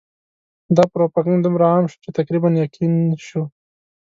[0.75, 2.93] دا پروپاګند دومره عام شو چې تقریباً یقین
[3.27, 3.43] شو.